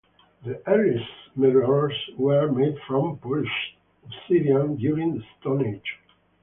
[0.43, 5.97] The earliest mirrors were made from polished obsidian during the Stone Age.